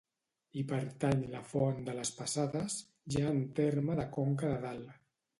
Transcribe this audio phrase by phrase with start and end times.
[0.59, 2.77] Hi pertany la Font de les Passades,
[3.17, 4.97] ja en terme de Conca de Dalt.